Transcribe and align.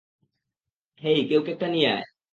হেই, 1.01 1.19
কেউ 1.29 1.41
কেকটা 1.47 1.67
নিয়ে 1.67 1.87
আয়! 1.89 2.05